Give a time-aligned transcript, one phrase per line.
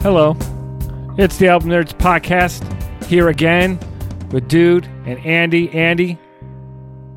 [0.00, 0.36] Hello.
[1.18, 2.62] It's the Album Nerds podcast
[3.06, 3.80] here again
[4.30, 5.70] with Dude and Andy.
[5.72, 6.12] Andy,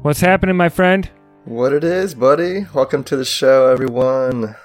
[0.01, 1.07] what's happening, my friend?
[1.45, 2.65] What it is, buddy?
[2.73, 4.55] Welcome to the show, everyone.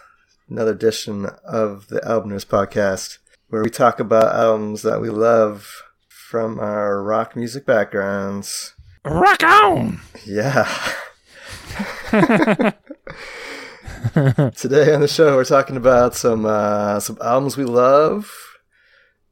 [0.48, 3.18] Another edition of the Album Nerds podcast
[3.50, 8.72] where we talk about albums that we love from our rock music backgrounds.
[9.04, 10.00] Rock on!
[10.24, 10.66] Yeah.
[14.56, 18.30] Today on the show, we're talking about some uh, some albums we love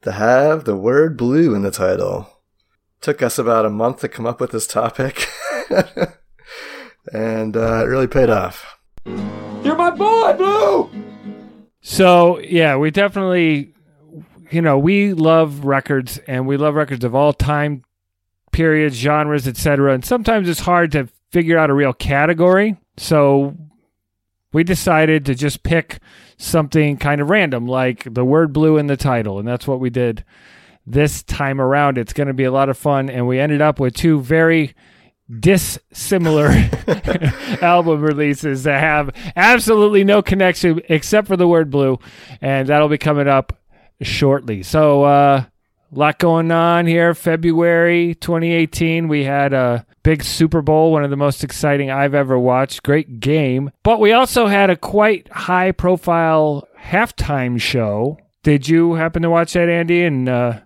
[0.02, 2.28] that have the word "blue" in the title.
[3.00, 5.26] Took us about a month to come up with this topic,
[7.12, 8.78] and uh, it really paid off.
[9.04, 10.90] You're my boy, Blue.
[11.82, 13.74] So yeah, we definitely,
[14.50, 17.82] you know, we love records, and we love records of all time
[18.50, 19.92] periods, genres, etc.
[19.92, 22.78] And sometimes it's hard to figure out a real category.
[22.96, 23.56] So
[24.54, 25.98] we decided to just pick
[26.38, 29.40] something kind of random, like the word blue in the title.
[29.40, 30.24] And that's what we did
[30.86, 31.98] this time around.
[31.98, 33.10] It's going to be a lot of fun.
[33.10, 34.74] And we ended up with two very
[35.40, 36.50] dissimilar
[37.62, 41.98] album releases that have absolutely no connection except for the word blue.
[42.40, 43.58] And that'll be coming up
[44.02, 44.62] shortly.
[44.62, 45.44] So, uh,
[45.94, 47.14] a lot going on here.
[47.14, 52.38] February 2018, we had a big Super Bowl, one of the most exciting I've ever
[52.38, 52.82] watched.
[52.82, 53.70] Great game.
[53.82, 58.18] But we also had a quite high profile halftime show.
[58.42, 60.04] Did you happen to watch that, Andy?
[60.04, 60.60] And uh,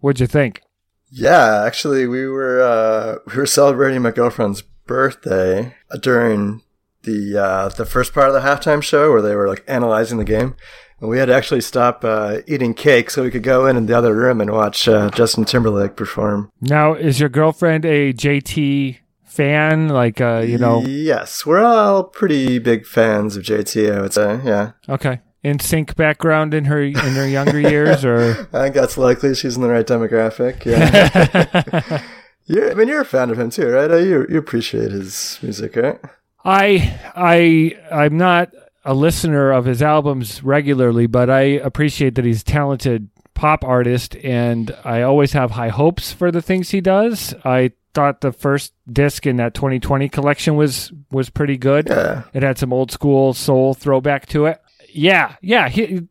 [0.00, 0.62] what'd you think?
[1.10, 6.62] Yeah, actually, we were uh, we were celebrating my girlfriend's birthday during
[7.06, 10.24] the uh, the first part of the halftime show where they were like analyzing the
[10.24, 10.56] game.
[11.00, 13.86] And we had to actually stop uh, eating cake so we could go in in
[13.86, 16.50] the other room and watch uh, Justin Timberlake perform.
[16.60, 19.88] Now, is your girlfriend a JT fan?
[19.88, 20.80] Like, uh, you know?
[20.86, 23.94] Yes, we're all pretty big fans of JT.
[23.94, 24.72] I would say, yeah.
[24.88, 25.20] Okay.
[25.44, 29.32] NSYNC background in her in her younger years, or I think that's likely.
[29.32, 30.64] She's in the right demographic.
[30.64, 32.02] Yeah.
[32.46, 32.70] yeah.
[32.70, 33.88] I mean, you're a fan of him too, right?
[33.88, 36.00] You you appreciate his music, right?
[36.46, 38.52] I I I'm not
[38.84, 44.16] a listener of his albums regularly, but I appreciate that he's a talented pop artist,
[44.16, 47.34] and I always have high hopes for the things he does.
[47.44, 51.88] I thought the first disc in that 2020 collection was was pretty good.
[51.88, 52.22] Yeah.
[52.32, 54.62] It had some old school soul throwback to it.
[54.88, 55.68] Yeah, yeah.
[55.68, 56.06] He,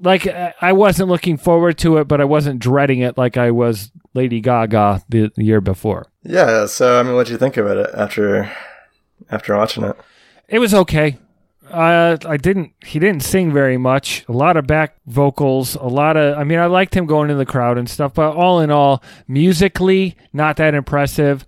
[0.00, 3.50] like uh, I wasn't looking forward to it, but I wasn't dreading it like I
[3.50, 6.06] was Lady Gaga the, the year before.
[6.22, 6.64] Yeah.
[6.66, 8.50] So, I mean, what do you think about it after
[9.30, 9.96] after watching it?
[10.48, 11.18] It was okay.
[11.70, 12.72] Uh, I didn't.
[12.84, 14.24] He didn't sing very much.
[14.28, 15.74] A lot of back vocals.
[15.76, 16.36] A lot of.
[16.36, 18.14] I mean, I liked him going in the crowd and stuff.
[18.14, 21.44] But all in all, musically, not that impressive.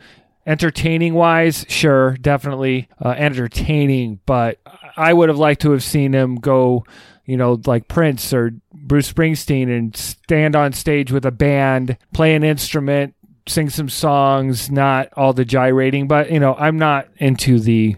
[0.47, 4.21] Entertaining wise, sure, definitely uh, entertaining.
[4.27, 4.59] But
[4.97, 6.85] I would have liked to have seen him go,
[7.25, 12.35] you know, like Prince or Bruce Springsteen, and stand on stage with a band, play
[12.37, 13.16] an instrument,
[13.47, 14.71] sing some songs.
[14.71, 17.97] Not all the gyrating, but you know, I'm not into the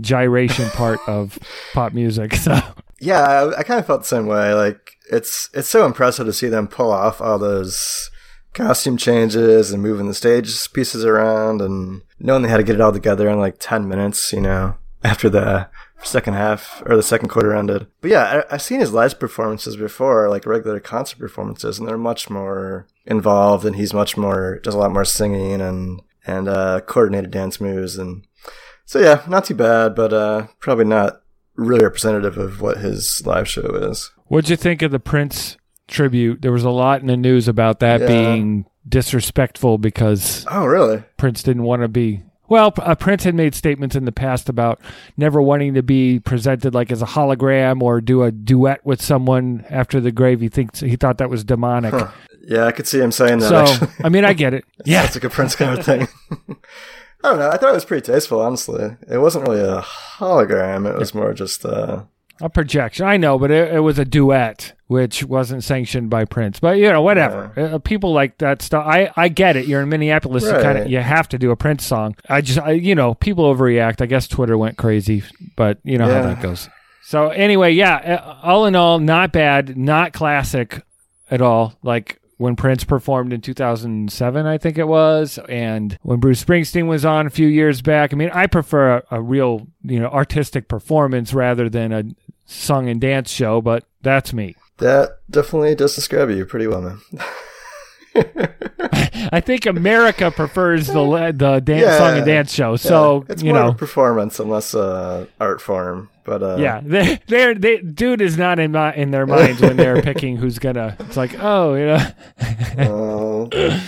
[0.00, 1.38] gyration part of
[1.72, 2.34] pop music.
[2.34, 2.60] So
[3.00, 4.54] Yeah, I, I kind of felt the same way.
[4.54, 8.10] Like it's it's so impressive to see them pull off all those
[8.54, 12.80] costume changes and moving the stage pieces around and knowing they had to get it
[12.80, 15.68] all together in like 10 minutes, you know, after the
[16.02, 17.86] second half or the second quarter ended.
[18.00, 21.98] But yeah, I, I've seen his live performances before, like regular concert performances, and they're
[21.98, 26.80] much more involved and he's much more, does a lot more singing and, and, uh,
[26.82, 27.96] coordinated dance moves.
[27.96, 28.24] And
[28.84, 31.22] so yeah, not too bad, but, uh, probably not
[31.56, 34.10] really representative of what his live show is.
[34.26, 35.56] what'd you think of the Prince
[35.88, 36.42] tribute?
[36.42, 38.06] There was a lot in the news about that Yeah.
[38.06, 41.02] being disrespectful because Oh, really?
[41.16, 42.22] Prince didn't want to be.
[42.48, 44.80] Well, uh, Prince had made statements in the past about
[45.16, 49.64] never wanting to be presented like as a hologram or do a duet with someone
[49.68, 50.40] after the grave.
[50.40, 51.92] He thinks he thought that was demonic.
[51.94, 52.10] Huh.
[52.46, 53.48] Yeah, I could see him saying that.
[53.48, 54.04] So, actually.
[54.04, 54.64] I mean, I get it.
[54.84, 56.06] Yeah, it's like a Prince kind of thing.
[57.24, 57.50] I don't know.
[57.50, 58.96] I thought it was pretty tasteful, honestly.
[59.10, 60.88] It wasn't really a hologram.
[60.88, 62.04] It was more just, uh,
[62.40, 63.06] a projection.
[63.06, 66.60] I know, but it, it was a duet, which wasn't sanctioned by Prince.
[66.60, 67.52] But you know, whatever.
[67.56, 68.86] Uh, people like that stuff.
[68.86, 69.66] I, I get it.
[69.66, 70.44] You're in Minneapolis.
[70.44, 72.16] You kind of you have to do a Prince song.
[72.28, 74.00] I just I, you know people overreact.
[74.02, 75.22] I guess Twitter went crazy,
[75.56, 76.22] but you know Yeah.
[76.22, 76.68] how that goes.
[77.02, 77.96] So anyway, yeah.
[77.96, 79.76] uh, All in all, not bad.
[79.76, 80.82] Not classic
[81.30, 81.74] at all.
[81.82, 87.04] Like when Prince performed in 2007, I think it was, and when Bruce Springsteen was
[87.04, 88.12] on a few years back.
[88.12, 92.02] I mean, I prefer a, a real, you know, artistic performance rather than a
[92.46, 94.56] song and dance show, but that's me.
[94.78, 97.00] that definitely does describe you pretty well, man.
[99.32, 102.76] I think America prefers the the dance yeah, song and dance show.
[102.76, 103.32] So yeah.
[103.32, 106.08] it's you more know, a performance unless uh, art form.
[106.24, 109.76] But uh, yeah, they they're, they dude is not in my in their minds when
[109.76, 110.96] they're picking who's gonna.
[111.00, 113.48] It's like oh you know.
[113.52, 113.80] uh,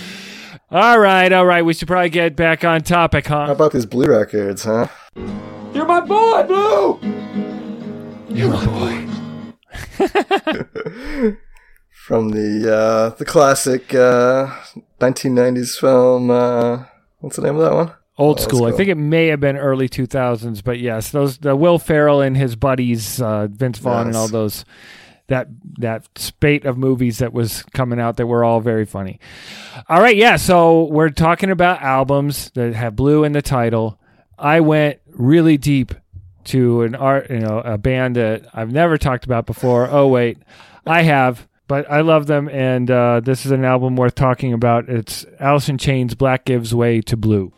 [0.71, 1.63] all right, all right.
[1.63, 3.47] We should probably get back on topic, huh?
[3.47, 4.87] How about these blue records, huh?
[5.73, 7.58] You're my boy, Blue.
[8.29, 9.07] You're my boy.
[11.91, 14.55] From the uh, the classic uh,
[14.99, 16.29] 1990s film.
[16.29, 16.85] Uh,
[17.19, 17.91] what's the name of that one?
[18.17, 18.65] Old school.
[18.65, 22.35] I think it may have been early 2000s, but yes, those the Will Ferrell and
[22.37, 24.07] his buddies, uh, Vince Vaughn, yes.
[24.07, 24.65] and all those
[25.27, 25.47] that
[25.79, 29.19] that spate of movies that was coming out that were all very funny.
[29.87, 30.35] All right, yeah.
[30.35, 33.99] So we're talking about albums that have blue in the title.
[34.37, 35.93] I went really deep
[36.45, 39.89] to an art, you know, a band that I've never talked about before.
[39.89, 40.37] Oh wait,
[40.85, 44.89] I have, but I love them, and uh, this is an album worth talking about.
[44.89, 47.53] It's Alice in Chains' "Black Gives Way to Blue."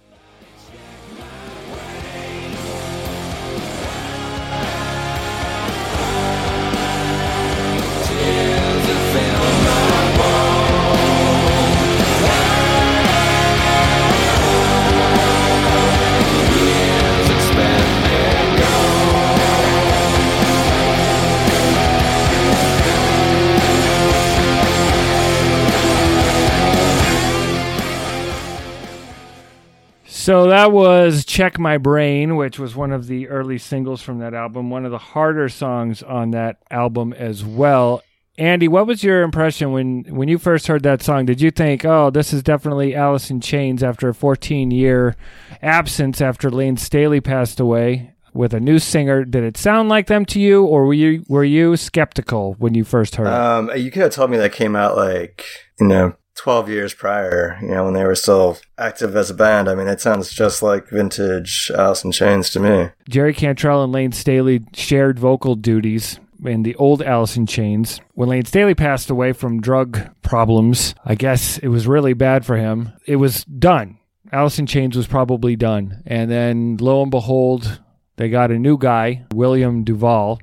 [30.21, 34.35] So that was Check My Brain, which was one of the early singles from that
[34.35, 38.03] album, one of the harder songs on that album as well.
[38.37, 41.25] Andy, what was your impression when, when you first heard that song?
[41.25, 45.15] Did you think, oh, this is definitely Alice in Chains after a 14 year
[45.59, 49.25] absence after Layne Staley passed away with a new singer?
[49.25, 52.83] Did it sound like them to you, or were you were you skeptical when you
[52.83, 53.79] first heard um, it?
[53.79, 55.43] You could have told me that came out like
[55.79, 59.69] you know 12 years prior, you know, when they were still active as a band.
[59.69, 62.89] I mean, it sounds just like vintage Alice in Chains to me.
[63.07, 68.01] Jerry Cantrell and Layne Staley shared vocal duties in the old Alice in Chains.
[68.15, 72.57] When Layne Staley passed away from drug problems, I guess it was really bad for
[72.57, 72.91] him.
[73.05, 73.99] It was done.
[74.31, 76.01] Alice in Chains was probably done.
[76.07, 77.81] And then lo and behold,
[78.15, 80.39] they got a new guy, William DuVall.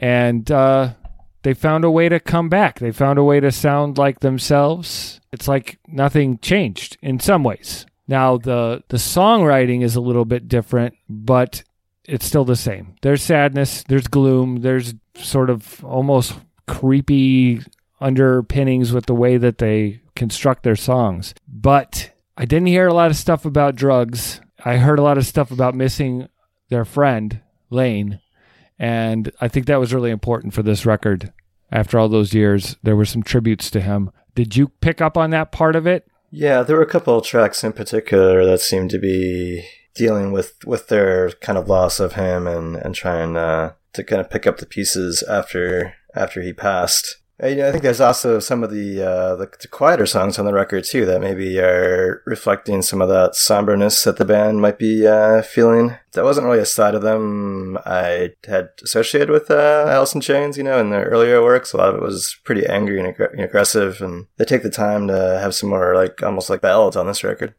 [0.00, 0.94] And uh,
[1.42, 2.78] they found a way to come back.
[2.78, 5.20] They found a way to sound like themselves.
[5.32, 7.86] It's like nothing changed in some ways.
[8.06, 11.62] Now the the songwriting is a little bit different, but
[12.04, 12.96] it's still the same.
[13.02, 16.34] There's sadness, there's gloom, there's sort of almost
[16.66, 17.60] creepy
[18.00, 21.34] underpinnings with the way that they construct their songs.
[21.46, 24.40] But I didn't hear a lot of stuff about drugs.
[24.64, 26.28] I heard a lot of stuff about missing
[26.68, 27.40] their friend,
[27.70, 28.20] Layne.
[28.78, 31.32] And I think that was really important for this record.
[31.70, 34.10] After all those years, there were some tributes to him.
[34.34, 36.06] Did you pick up on that part of it?
[36.30, 40.54] Yeah, there were a couple of tracks in particular that seemed to be dealing with,
[40.64, 44.46] with their kind of loss of him and, and trying uh, to kind of pick
[44.46, 47.18] up the pieces after after he passed.
[47.40, 50.52] And, I think there's also some of the, uh, the, the quieter songs on the
[50.52, 55.06] record too that maybe are reflecting some of that somberness that the band might be
[55.06, 55.96] uh, feeling.
[56.12, 60.56] That wasn't really a side of them I had associated with uh, Alice in Chains.
[60.56, 63.38] You know, in their earlier works, a lot of it was pretty angry and ag-
[63.38, 67.06] aggressive, and they take the time to have some more like almost like ballads on
[67.06, 67.54] this record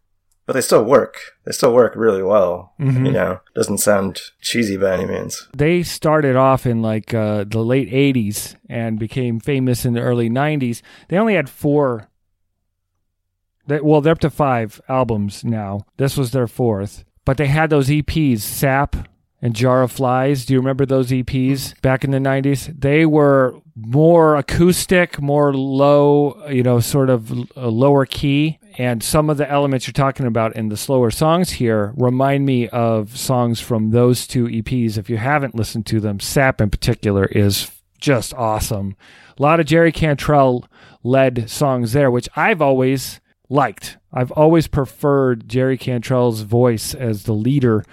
[0.49, 1.19] but they still work.
[1.45, 2.73] They still work really well.
[2.79, 3.05] Mm-hmm.
[3.05, 5.47] You know, doesn't sound cheesy by any means.
[5.55, 10.27] They started off in like uh, the late '80s and became famous in the early
[10.27, 10.81] '90s.
[11.07, 12.09] They only had four.
[13.67, 15.85] They, well, they're up to five albums now.
[15.97, 19.07] This was their fourth, but they had those EPs, Sap
[19.43, 20.47] and Jar of Flies.
[20.47, 22.73] Do you remember those EPs back in the 90s?
[22.81, 28.57] They were more acoustic, more low, you know, sort of lower key.
[28.79, 32.69] And some of the elements you're talking about in the slower songs here remind me
[32.69, 34.97] of songs from those two EPs.
[34.97, 37.69] If you haven't listened to them, Sap in particular is
[37.99, 38.95] just awesome.
[39.37, 40.65] A lot of Jerry Cantrell
[41.03, 43.19] led songs there, which I've always
[43.49, 43.97] liked.
[44.13, 47.83] I've always preferred Jerry Cantrell's voice as the leader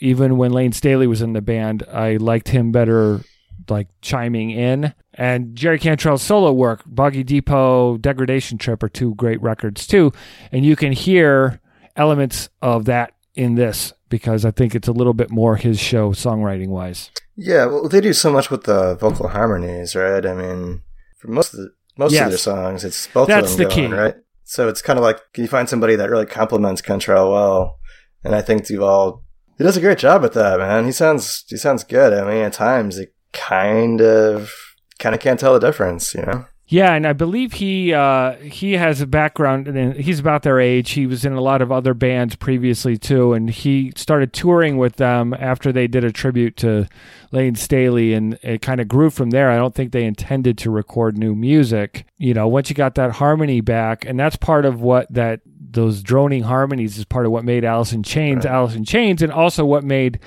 [0.00, 3.20] even when Layne Staley was in the band, I liked him better
[3.70, 4.94] like chiming in.
[5.14, 10.12] And Jerry Cantrell's solo work, Boggy Depot, Degradation Trip are two great records too.
[10.52, 11.60] And you can hear
[11.96, 16.12] elements of that in this because I think it's a little bit more his show
[16.12, 17.10] songwriting wise.
[17.34, 20.24] Yeah, well, they do so much with the vocal harmonies, right?
[20.24, 20.82] I mean,
[21.18, 22.24] for most of the, most yes.
[22.24, 23.96] of their songs, it's both That's of them the going, key.
[23.96, 24.14] right?
[24.44, 27.78] So it's kind of like, can you find somebody that really complements Cantrell well?
[28.22, 29.22] And I think DuVall
[29.58, 30.84] he does a great job at that, man.
[30.84, 32.12] He sounds he sounds good.
[32.12, 34.52] I mean, at times it kind of
[34.98, 36.46] kind of can't tell the difference, you know.
[36.68, 40.90] Yeah, and I believe he uh, he has a background, and he's about their age.
[40.90, 44.96] He was in a lot of other bands previously too, and he started touring with
[44.96, 46.88] them after they did a tribute to
[47.30, 49.48] Layne Staley, and it kind of grew from there.
[49.48, 52.04] I don't think they intended to record new music.
[52.18, 56.02] You know, once you got that harmony back, and that's part of what that those
[56.02, 58.52] droning harmonies is part of what made Alice in Chains right.
[58.52, 60.18] Alice in Chains, and also what made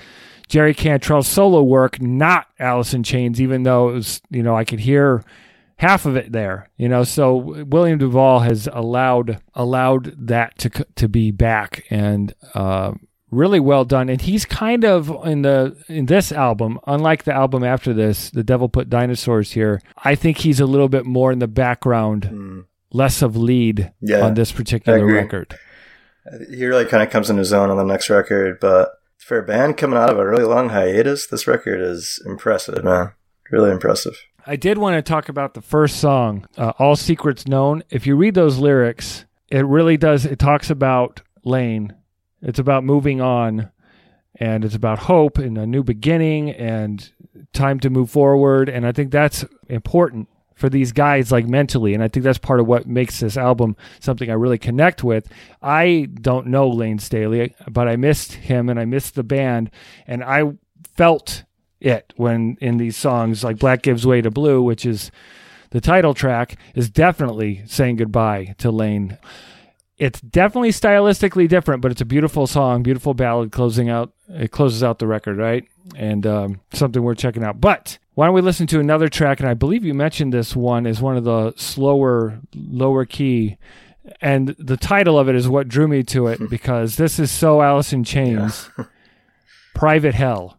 [0.49, 4.65] Jerry Cantrell's solo work not Alice in Chains, even though it was you know I
[4.65, 5.23] could hear
[5.77, 7.03] half of it there, you know.
[7.03, 12.93] So William DuVall has allowed allowed that to to be back and uh,
[13.31, 14.09] really well done.
[14.09, 18.43] And he's kind of in the in this album, unlike the album after this, The
[18.43, 19.81] Devil Put Dinosaurs here.
[20.03, 22.65] I think he's a little bit more in the background, mm.
[22.91, 25.57] less of lead yeah, on this particular record.
[26.49, 29.43] He really kind of comes into his own on the next record, but for a
[29.43, 33.11] band coming out of a really long hiatus, this record is impressive, man.
[33.51, 34.17] Really impressive.
[34.45, 37.83] I did want to talk about the first song, uh, All Secrets Known.
[37.89, 41.93] If you read those lyrics, it really does, it talks about Layne.
[42.41, 43.71] It's about moving on
[44.35, 47.11] and it's about hope and a new beginning and
[47.53, 48.69] time to move forward.
[48.69, 51.93] And I think that's important for these guys, like mentally.
[51.93, 55.27] And I think that's part of what makes this album something I really connect with.
[55.61, 59.71] I don't know Layne Staley, but I missed him and I missed the band.
[60.05, 60.51] And I
[60.95, 61.45] felt
[61.79, 65.11] it when in these songs like Black Gives Way to Blue, which is
[65.69, 69.17] the title track, is definitely saying goodbye to Layne
[69.97, 74.11] It's definitely stylistically different, but it's a beautiful song, beautiful ballad closing out.
[74.27, 75.63] It closes out the record, right?
[75.95, 77.61] And um, something worth checking out.
[77.61, 79.39] But why don't we listen to another track?
[79.39, 83.57] And I believe you mentioned this one is one of the slower, lower key.
[84.19, 87.61] And the title of it is what drew me to it because this is so
[87.61, 88.69] Alice in Chains.
[88.77, 88.83] Yeah.
[89.73, 90.58] Private Hell.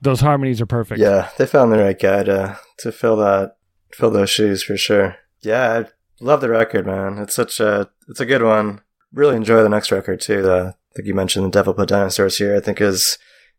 [0.00, 1.00] Those harmonies are perfect.
[1.00, 3.56] Yeah, they found the right guy to to fill that
[3.92, 5.16] fill those shoes for sure.
[5.42, 7.18] Yeah, I love the record, man.
[7.18, 8.80] It's such a it's a good one.
[9.12, 10.42] Really enjoy the next record too.
[10.42, 12.56] The I think you mentioned the Devil Put Dinosaurs here.
[12.56, 13.18] I think is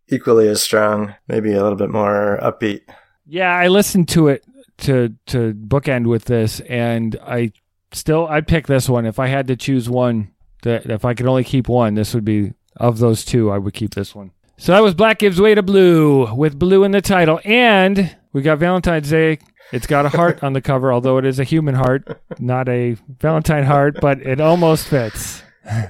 [0.09, 2.81] equally as strong, maybe a little bit more upbeat.
[3.25, 4.45] Yeah, I listened to it
[4.79, 7.51] to to bookend with this, and I
[7.91, 10.31] still I'd pick this one if I had to choose one.
[10.63, 13.51] That if I could only keep one, this would be of those two.
[13.51, 14.31] I would keep this one.
[14.59, 17.39] So that was Black Gives Way to Blue with blue in the title.
[17.45, 19.37] And we got Valentine's Day.
[19.71, 22.97] It's got a heart on the cover, although it is a human heart, not a
[23.19, 25.43] Valentine heart, but it almost fits.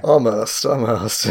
[0.04, 1.30] Almost, almost.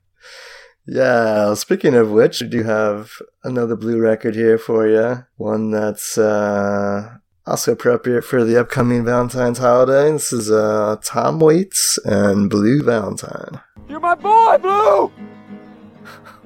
[0.86, 3.12] yeah, speaking of which, I do have
[3.44, 5.24] another blue record here for you.
[5.36, 10.10] One that's uh, also appropriate for the upcoming Valentine's holiday.
[10.10, 13.60] This is uh, Tom Waits and Blue Valentine.
[13.88, 15.12] You're my boy, Blue!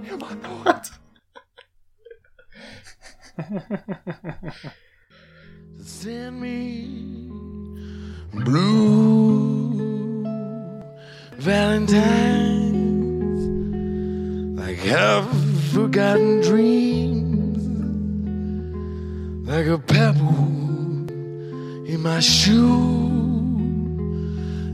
[0.07, 0.91] You're my poet.
[5.83, 7.29] Send me
[8.33, 10.23] blue
[11.39, 12.87] Valentines
[14.59, 15.27] like half
[15.73, 17.67] forgotten dreams,
[19.49, 21.11] like a pebble
[21.89, 22.77] in my shoe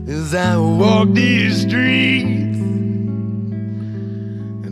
[0.07, 2.72] as I walk these streets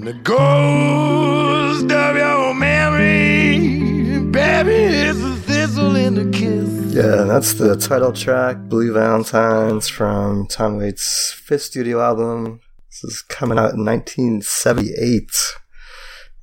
[0.03, 6.70] the ghost of your memory, baby, is a thistle in the kiss.
[6.91, 12.62] Yeah, that's the title track, Blue Valentines, from Tom Waits' fifth studio album.
[12.89, 15.29] This is coming out in 1978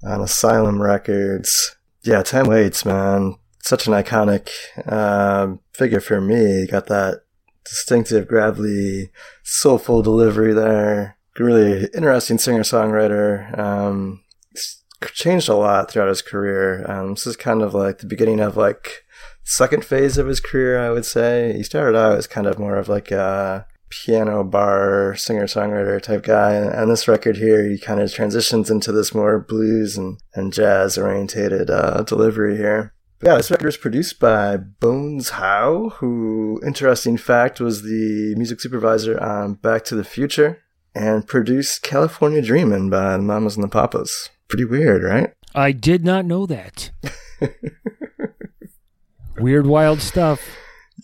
[0.05, 1.77] on Asylum Records.
[2.05, 3.35] Yeah, Tom Waits, man,
[3.65, 4.50] such an iconic
[4.87, 6.69] uh, figure for me.
[6.69, 7.23] Got that
[7.65, 9.11] distinctive, gravelly,
[9.43, 13.59] soulful delivery there really interesting singer songwriter.
[13.59, 14.23] Um,
[15.12, 16.85] changed a lot throughout his career.
[16.90, 19.04] Um, this is kind of like the beginning of like
[19.45, 21.52] second phase of his career, I would say.
[21.54, 26.23] He started out as kind of more of like a piano bar singer songwriter type
[26.23, 30.52] guy, and, this record here, he kind of transitions into this more blues and, and
[30.52, 32.92] jazz orientated uh, delivery here.
[33.23, 39.21] Yeah, this record was produced by Bones Howe, who, interesting fact, was the music supervisor
[39.21, 40.62] on Back to the Future
[40.99, 44.31] and produced California Dreamin' by the Mamas and the Papas.
[44.49, 45.33] Pretty weird, right?
[45.55, 46.90] I did not know that.
[49.38, 50.40] weird, wild stuff.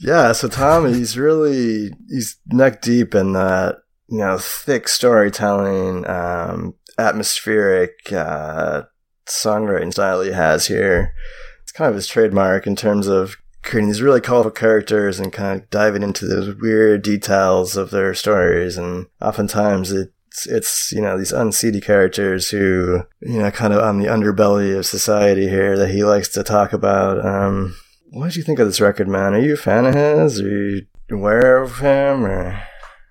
[0.00, 3.76] Yeah, so Tom, he's really he's neck deep in that
[4.08, 8.82] you know thick storytelling, um, atmospheric uh,
[9.26, 11.14] songwriting style he has here.
[11.62, 15.60] It's kind of his trademark in terms of creating these really colorful characters and kind
[15.60, 18.76] of diving into those weird details of their stories.
[18.76, 23.98] And oftentimes it's, it's, you know, these unseedy characters who, you know, kind of on
[23.98, 27.24] the underbelly of society here that he likes to talk about.
[27.24, 27.76] Um,
[28.10, 29.34] what did you think of this record, man?
[29.34, 30.40] Are you a fan of his?
[30.40, 32.62] Are you aware of him or?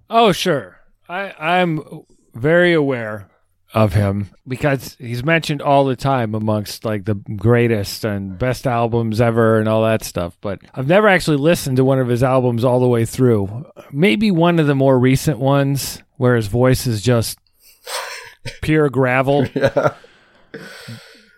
[0.09, 0.79] Oh, sure.
[1.09, 1.81] I, I'm
[2.33, 3.29] very aware
[3.73, 9.19] of him because he's mentioned all the time amongst like the greatest and best albums
[9.19, 10.37] ever and all that stuff.
[10.41, 13.65] But I've never actually listened to one of his albums all the way through.
[13.91, 17.39] Maybe one of the more recent ones where his voice is just
[18.61, 19.47] pure gravel.
[19.55, 19.95] yeah.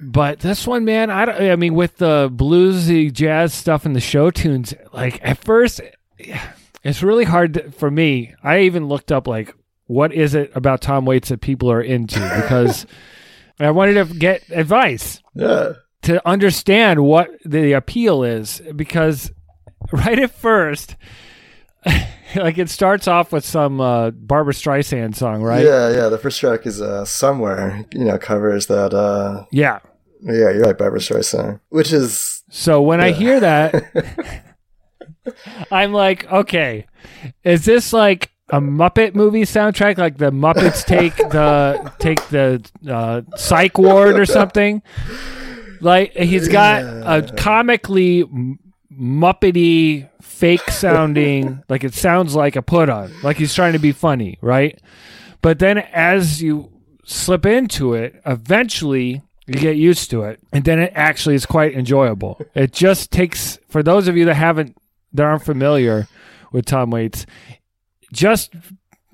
[0.02, 4.02] But this one, man, I, don't, I mean, with the bluesy jazz stuff and the
[4.02, 5.80] show tunes, like at first,
[6.84, 8.36] it's really hard to, for me.
[8.44, 9.56] I even looked up like
[9.88, 12.86] what is it about Tom Waits that people are into because
[13.60, 15.22] I wanted to get advice.
[15.34, 15.74] Yeah.
[16.04, 19.32] To understand what the appeal is because
[19.92, 20.96] right at first
[22.36, 25.64] like it starts off with some uh, Barbra Streisand song, right?
[25.64, 26.10] Yeah, yeah.
[26.10, 28.94] The first track is uh, somewhere, you know, covers that.
[28.94, 29.80] Uh, yeah,
[30.22, 32.44] yeah, you're right, Barbra Streisand, which is.
[32.50, 33.06] So when yeah.
[33.06, 34.56] I hear that,
[35.72, 36.88] I'm like, okay,
[37.44, 43.22] is this like a Muppet movie soundtrack, like the Muppets take the take the uh,
[43.38, 44.82] Psych Ward or something.
[45.82, 48.24] Like he's got a comically
[48.92, 53.92] muppety, fake sounding, like it sounds like a put on, like he's trying to be
[53.92, 54.80] funny, right?
[55.42, 56.72] But then as you
[57.04, 61.74] slip into it, eventually you get used to it, and then it actually is quite
[61.74, 62.42] enjoyable.
[62.56, 64.78] It just takes for those of you that haven't
[65.14, 66.08] that aren't familiar
[66.52, 67.26] with Tom Waits,
[68.16, 68.56] just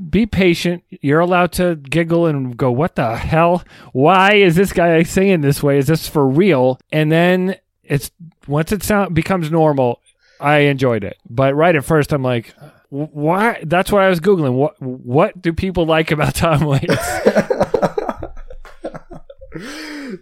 [0.09, 0.83] be patient.
[0.89, 3.63] You're allowed to giggle and go, What the hell?
[3.91, 5.77] Why is this guy singing this way?
[5.77, 6.79] Is this for real?
[6.91, 8.11] And then it's
[8.47, 9.99] once it sound becomes normal,
[10.39, 11.17] I enjoyed it.
[11.29, 12.53] But right at first I'm like,
[12.89, 14.53] why that's what I was googling.
[14.53, 16.85] What what do people like about Tom Waits?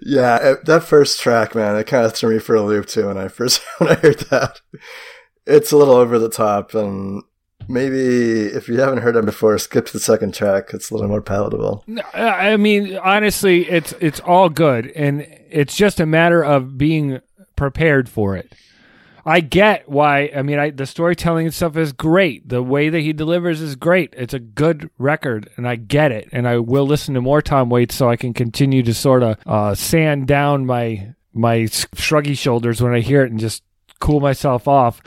[0.01, 3.17] yeah, that first track, man, it kind of threw me for a loop too when
[3.17, 4.61] I first when I heard that.
[5.47, 7.23] It's a little over the top and
[7.69, 10.71] maybe if you haven't heard them before, skip to the second track.
[10.73, 11.85] It's a little more palatable.
[12.13, 17.21] I mean, honestly, it's it's all good, and it's just a matter of being
[17.55, 18.53] prepared for it.
[19.25, 20.31] I get why.
[20.35, 22.49] I mean, I, the storytelling stuff is great.
[22.49, 24.13] The way that he delivers is great.
[24.17, 26.29] It's a good record, and I get it.
[26.31, 29.37] And I will listen to more Tom Waits so I can continue to sort of
[29.45, 33.61] uh, sand down my my shruggy shoulders when I hear it and just
[33.99, 35.01] cool myself off.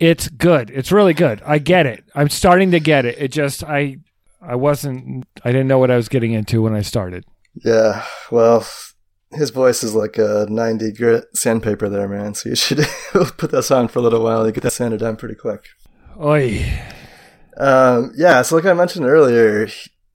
[0.00, 0.70] It's good.
[0.70, 1.42] It's really good.
[1.44, 2.04] I get it.
[2.14, 3.16] I'm starting to get it.
[3.18, 3.98] It just I
[4.40, 7.26] I wasn't I didn't know what I was getting into when I started.
[7.54, 8.04] Yeah.
[8.30, 8.66] Well,
[9.32, 12.34] his voice is like a 90 grit sandpaper there, man.
[12.34, 12.78] So you should
[13.12, 14.46] put this on for a little while.
[14.46, 15.66] You get that sanded down pretty quick.
[16.18, 16.64] Oi.
[17.58, 18.40] Um, yeah.
[18.40, 19.68] So like I mentioned earlier,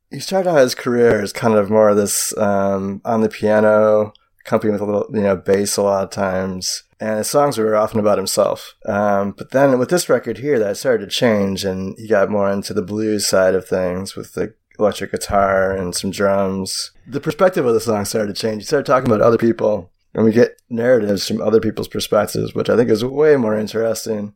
[0.09, 4.13] he started out his career as kind of more of this um, on the piano,
[4.43, 7.75] accompanied with a little you know bass a lot of times and his songs were
[7.75, 8.75] often about himself.
[8.85, 12.49] Um, but then with this record here, that started to change, and he got more
[12.49, 16.91] into the blues side of things with the electric guitar and some drums.
[17.07, 18.63] The perspective of the song started to change.
[18.63, 22.69] He started talking about other people, and we get narratives from other people's perspectives, which
[22.69, 24.33] I think is way more interesting.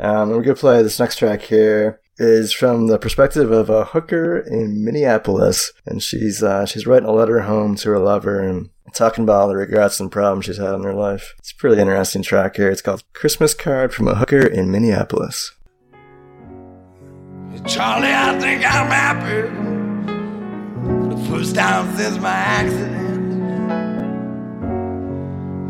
[0.00, 3.84] Um, and we're gonna play this next track here is from the perspective of a
[3.84, 8.70] hooker in Minneapolis, and she's uh, she's writing a letter home to her lover and
[8.94, 11.34] talking about all the regrets and problems she's had in her life.
[11.38, 12.70] It's a pretty interesting track here.
[12.70, 15.52] It's called Christmas Card from a Hooker in Minneapolis.
[17.66, 19.48] Charlie, I think I'm happy
[20.86, 22.98] for the first time since my accident.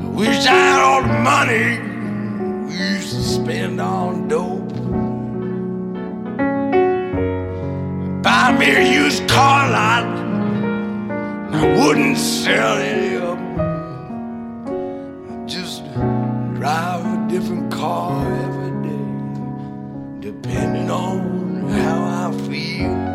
[0.03, 1.79] I wish I had all the money
[2.67, 4.69] we used to spend on dope.
[8.23, 10.05] Buy me a used car lot,
[11.51, 13.61] I wouldn't sell any of them.
[15.31, 15.83] I'd just
[16.55, 23.09] drive a different car every day, depending on how I feel.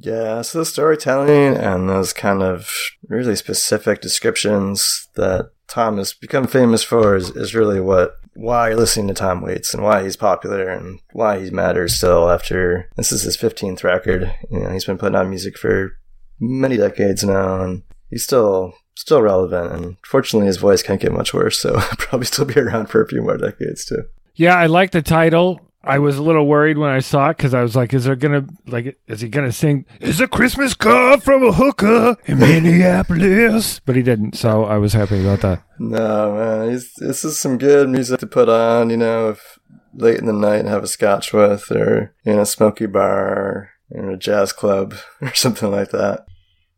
[0.00, 2.68] Yeah, so the storytelling and those kind of
[3.06, 8.78] really specific descriptions that Tom has become famous for is, is really what why you're
[8.78, 13.12] listening to Tom Waits and why he's popular and why he matters still after this
[13.12, 14.32] is his 15th record.
[14.50, 15.98] You know, he's been putting out music for
[16.38, 21.32] many decades now and he's still still relevant and fortunately his voice can't get much
[21.32, 24.02] worse so probably still be around for a few more decades too.
[24.34, 25.60] Yeah, I like the title.
[25.82, 28.16] I was a little worried when I saw it because I was like, "Is there
[28.16, 29.86] gonna like, is he gonna sing?
[30.00, 34.92] Is a Christmas card from a hooker in Minneapolis?" But he didn't, so I was
[34.92, 35.62] happy about that.
[35.78, 38.90] No man, this is some good music to put on.
[38.90, 39.58] You know, if
[39.94, 43.70] late in the night and have a scotch with, or in a smoky bar, or
[43.90, 46.26] in a jazz club, or something like that.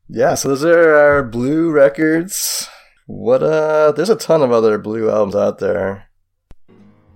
[0.09, 2.69] Yeah, so those are our blue records.
[3.07, 6.09] What uh, there's a ton of other blue albums out there.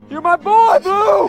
[0.09, 1.29] You're my boy, Blue.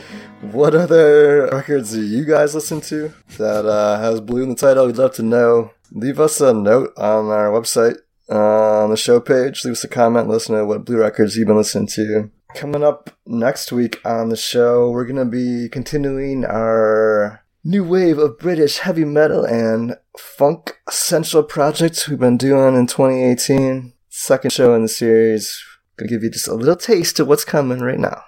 [0.52, 4.86] What other records do you guys listen to that uh, has blue in the title?
[4.86, 5.72] We'd love to know.
[5.92, 7.98] Leave us a note on our website
[8.30, 9.66] uh, on the show page.
[9.66, 10.28] Leave us a comment.
[10.28, 12.30] Let us know what blue records you've been listening to.
[12.54, 18.20] Coming up next week on the show, we're going to be continuing our new wave
[18.20, 23.94] of British heavy metal and funk central projects we've been doing in 2018.
[24.10, 25.64] Second show in the series.
[25.98, 28.24] Gonna give you just a little taste of what's coming right now.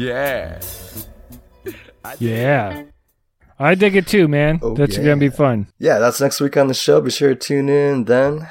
[0.00, 0.58] Yeah.
[2.18, 2.84] Yeah,
[3.58, 4.58] I dig it too, man.
[4.62, 5.02] Oh, That's yeah.
[5.04, 5.66] gonna be fun.
[5.78, 7.02] Yeah, that's next week on the show.
[7.02, 8.48] Be sure to tune in then.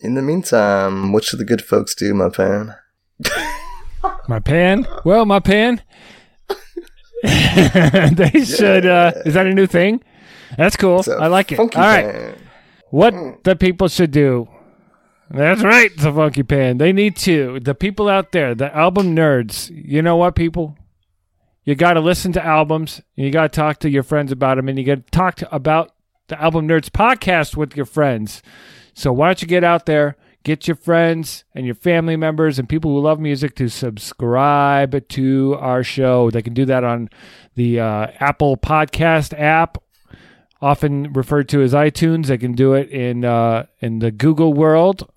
[0.00, 2.74] In the meantime, what should the good folks do, my pan?
[4.28, 4.86] My pan.
[5.04, 5.82] Well, my pan.
[7.22, 8.84] they should.
[8.84, 10.02] Uh, is that a new thing?
[10.58, 11.02] That's cool.
[11.08, 11.58] I like it.
[11.58, 12.12] All funky right.
[12.12, 12.34] pan.
[12.90, 14.46] What the people should do.
[15.34, 16.78] That's right, the Funky Pan.
[16.78, 17.58] They need to.
[17.58, 20.78] The people out there, the album nerds, you know what, people?
[21.64, 23.00] You got to listen to albums.
[23.16, 24.68] And you got to talk to your friends about them.
[24.68, 25.90] And you got to talk about
[26.28, 28.42] the Album Nerds podcast with your friends.
[28.94, 32.68] So why don't you get out there, get your friends and your family members and
[32.68, 36.30] people who love music to subscribe to our show.
[36.30, 37.10] They can do that on
[37.56, 39.78] the uh, Apple Podcast app
[40.62, 42.26] often referred to as iTunes.
[42.26, 45.10] They can do it in uh, in the Google world,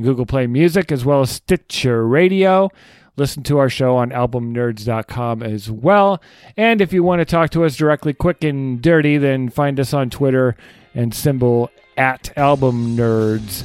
[0.00, 2.70] Google Play Music, as well as Stitcher Radio.
[3.16, 6.20] Listen to our show on albumnerds.com as well.
[6.56, 9.94] And if you want to talk to us directly, quick and dirty, then find us
[9.94, 10.56] on Twitter
[10.94, 13.64] and symbol at album nerds.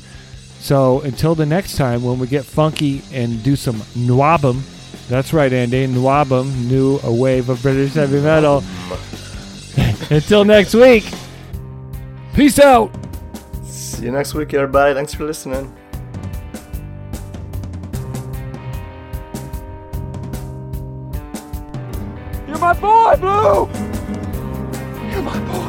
[0.60, 4.62] So until the next time when we get funky and do some nwabum.
[5.08, 5.88] That's right, Andy.
[5.88, 8.64] Nwabum, new a wave of British heavy metal.
[10.12, 11.06] Until next week.
[12.34, 12.92] Peace out.
[13.64, 14.94] See you next week, everybody.
[14.94, 15.76] Thanks for listening.
[22.70, 23.70] my boy, Blue!
[25.12, 25.69] You're my boy.